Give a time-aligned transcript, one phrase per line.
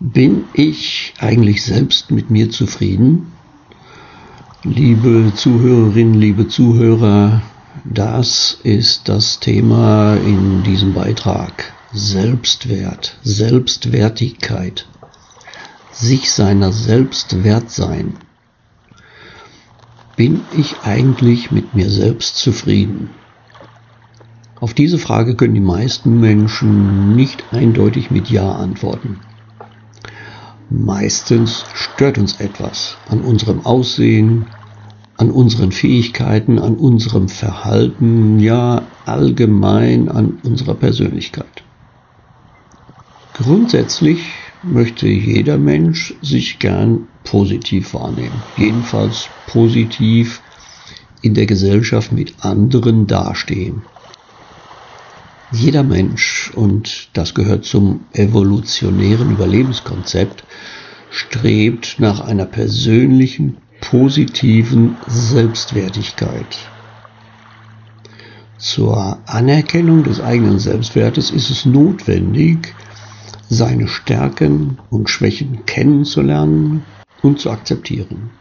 [0.00, 3.32] Bin ich eigentlich selbst mit mir zufrieden?
[4.62, 7.42] Liebe Zuhörerinnen, liebe Zuhörer,
[7.84, 11.72] das ist das Thema in diesem Beitrag.
[11.92, 14.86] Selbstwert, Selbstwertigkeit,
[15.90, 18.18] sich seiner selbst wert sein.
[20.14, 23.10] Bin ich eigentlich mit mir selbst zufrieden?
[24.60, 29.18] Auf diese Frage können die meisten Menschen nicht eindeutig mit Ja antworten.
[30.70, 34.50] Meistens stört uns etwas an unserem Aussehen,
[35.16, 41.64] an unseren Fähigkeiten, an unserem Verhalten, ja allgemein an unserer Persönlichkeit.
[43.32, 44.32] Grundsätzlich
[44.62, 50.42] möchte jeder Mensch sich gern positiv wahrnehmen, jedenfalls positiv
[51.22, 53.86] in der Gesellschaft mit anderen dastehen.
[55.50, 60.44] Jeder Mensch, und das gehört zum evolutionären Überlebenskonzept,
[61.08, 66.72] strebt nach einer persönlichen, positiven Selbstwertigkeit.
[68.58, 72.74] Zur Anerkennung des eigenen Selbstwertes ist es notwendig,
[73.48, 76.84] seine Stärken und Schwächen kennenzulernen
[77.22, 78.32] und zu akzeptieren.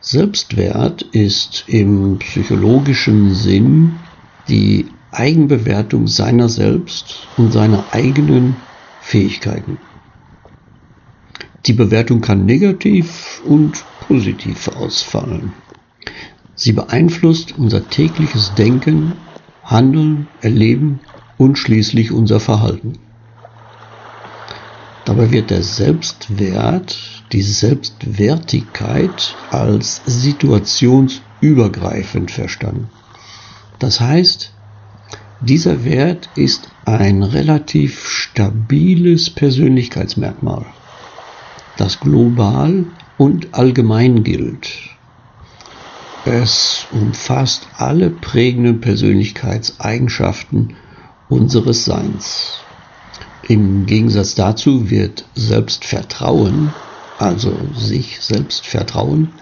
[0.00, 4.00] Selbstwert ist im psychologischen Sinn
[4.48, 9.78] die Eigenbewertung seiner selbst und seiner eigenen Fähigkeiten.
[11.66, 15.54] Die Bewertung kann negativ und positiv ausfallen.
[16.54, 19.14] Sie beeinflusst unser tägliches Denken,
[19.62, 21.00] Handeln, Erleben
[21.36, 22.98] und schließlich unser Verhalten.
[25.04, 32.90] Dabei wird der Selbstwert, die Selbstwertigkeit als situationsübergreifend verstanden.
[33.78, 34.53] Das heißt,
[35.44, 40.66] dieser Wert ist ein relativ stabiles Persönlichkeitsmerkmal,
[41.76, 42.86] das global
[43.16, 44.72] und allgemein gilt.
[46.24, 50.74] Es umfasst alle prägenden Persönlichkeitseigenschaften
[51.28, 52.62] unseres Seins.
[53.42, 56.72] Im Gegensatz dazu wird Selbstvertrauen,
[57.18, 59.34] also sich selbst vertrauen,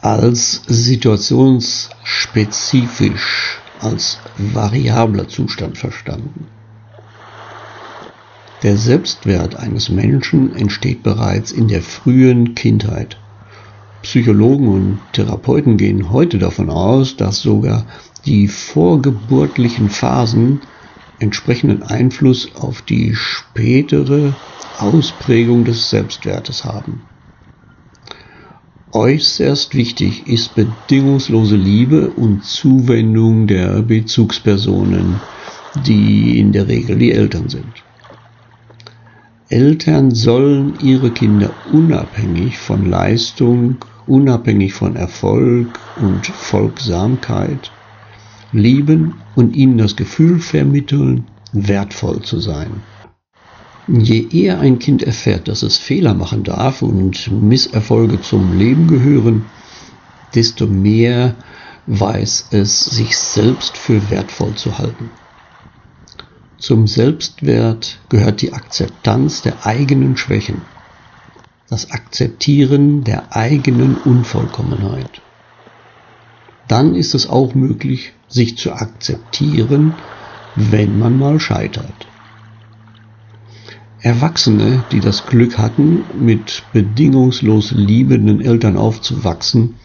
[0.00, 6.46] als situationsspezifisch als variabler Zustand verstanden.
[8.62, 13.18] Der Selbstwert eines Menschen entsteht bereits in der frühen Kindheit.
[14.02, 17.86] Psychologen und Therapeuten gehen heute davon aus, dass sogar
[18.24, 20.60] die vorgeburtlichen Phasen
[21.18, 24.34] entsprechenden Einfluss auf die spätere
[24.78, 27.11] Ausprägung des Selbstwertes haben.
[28.94, 35.18] Äußerst wichtig ist bedingungslose Liebe und Zuwendung der Bezugspersonen,
[35.74, 37.84] die in der Regel die Eltern sind.
[39.48, 47.72] Eltern sollen ihre Kinder unabhängig von Leistung, unabhängig von Erfolg und Folgsamkeit
[48.52, 52.82] lieben und ihnen das Gefühl vermitteln, wertvoll zu sein.
[53.88, 59.46] Je eher ein Kind erfährt, dass es Fehler machen darf und Misserfolge zum Leben gehören,
[60.34, 61.34] desto mehr
[61.86, 65.10] weiß es, sich selbst für wertvoll zu halten.
[66.58, 70.62] Zum Selbstwert gehört die Akzeptanz der eigenen Schwächen,
[71.68, 75.22] das Akzeptieren der eigenen Unvollkommenheit.
[76.68, 79.96] Dann ist es auch möglich, sich zu akzeptieren,
[80.54, 82.11] wenn man mal scheitert.
[84.02, 89.76] Erwachsene, die das Glück hatten, mit bedingungslos liebenden Eltern aufzuwachsen,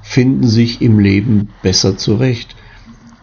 [0.00, 2.54] finden sich im Leben besser zurecht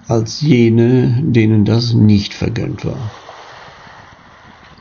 [0.05, 3.09] als jene, denen das nicht vergönnt war.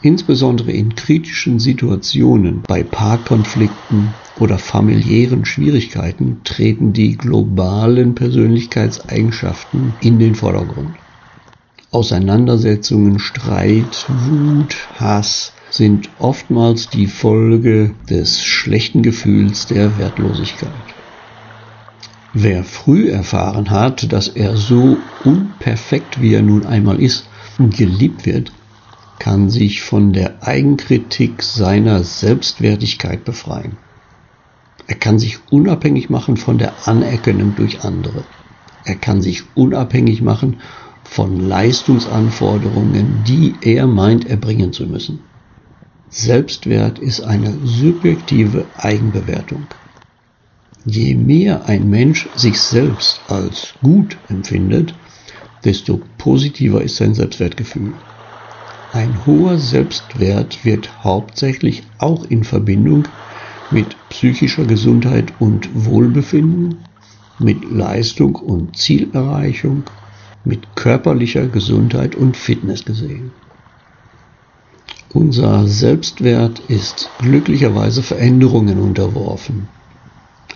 [0.03, 10.35] Insbesondere in kritischen Situationen, bei Paarkonflikten oder familiären Schwierigkeiten treten die globalen Persönlichkeitseigenschaften in den
[10.35, 11.02] Vordergrund.
[11.93, 20.73] Auseinandersetzungen, Streit, Wut, Hass sind oftmals die Folge des schlechten Gefühls der Wertlosigkeit.
[22.33, 27.27] Wer früh erfahren hat, dass er so unperfekt wie er nun einmal ist
[27.59, 28.53] geliebt wird,
[29.19, 33.77] kann sich von der Eigenkritik seiner Selbstwertigkeit befreien.
[34.87, 38.25] Er kann sich unabhängig machen von der Anerkennung durch andere.
[38.85, 40.61] Er kann sich unabhängig machen
[41.13, 45.19] von Leistungsanforderungen, die er meint erbringen zu müssen.
[46.09, 49.67] Selbstwert ist eine subjektive Eigenbewertung.
[50.87, 54.95] Je mehr ein Mensch sich selbst als gut empfindet,
[55.65, 57.93] desto positiver ist sein Selbstwertgefühl.
[58.95, 63.07] Ein hoher Selbstwert wird hauptsächlich auch in Verbindung
[63.71, 66.79] mit psychischer Gesundheit und Wohlbefinden,
[67.39, 69.85] mit Leistung und Zielerreichung,
[70.45, 73.33] mit körperlicher Gesundheit und Fitness gesehen.
[75.13, 79.69] Unser Selbstwert ist glücklicherweise Veränderungen unterworfen.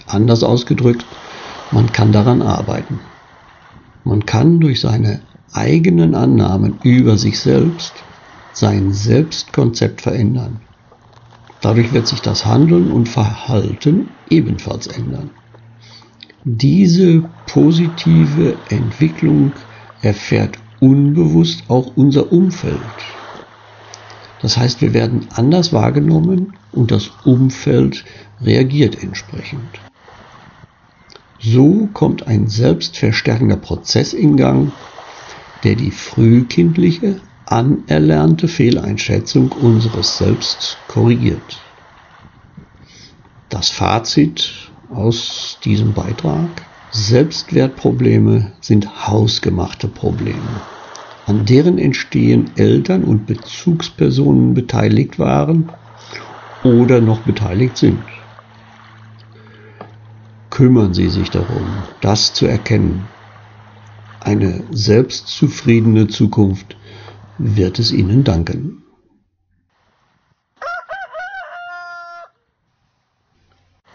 [0.07, 1.05] Anders ausgedrückt,
[1.71, 3.01] man kann daran arbeiten.
[4.03, 5.21] Man kann durch seine
[5.53, 7.93] eigenen Annahmen über sich selbst
[8.53, 10.61] sein Selbstkonzept verändern.
[11.61, 15.31] Dadurch wird sich das Handeln und Verhalten ebenfalls ändern.
[16.45, 19.59] Diese positive Entwicklung
[20.03, 22.81] erfährt unbewusst auch unser Umfeld.
[24.41, 28.05] Das heißt, wir werden anders wahrgenommen und das Umfeld
[28.41, 29.81] reagiert entsprechend.
[31.39, 34.73] So kommt ein selbstverstärkender Prozess in Gang,
[35.65, 41.61] der die frühkindliche anerlernte Fehleinschätzung unseres Selbst korrigiert.
[43.49, 46.67] Das Fazit aus diesem Beitrag.
[46.99, 50.63] Selbstwertprobleme sind hausgemachte Probleme,
[51.27, 55.69] an deren Entstehen Eltern und Bezugspersonen beteiligt waren
[56.65, 58.01] oder noch beteiligt sind.
[60.49, 61.67] Kümmern Sie sich darum,
[62.01, 63.09] das zu erkennen.
[64.21, 66.79] Eine selbstzufriedene Zukunft
[67.37, 68.86] wird es ihnen danken.